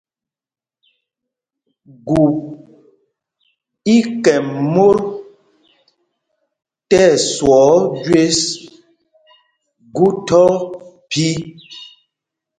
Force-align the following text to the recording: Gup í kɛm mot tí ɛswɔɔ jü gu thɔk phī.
Gup 2.07 2.35
í 3.95 3.97
kɛm 4.23 4.47
mot 4.73 4.99
tí 6.89 6.97
ɛswɔɔ 7.13 7.69
jü 8.03 8.21
gu 9.95 10.05
thɔk 10.27 10.55
phī. 11.09 11.27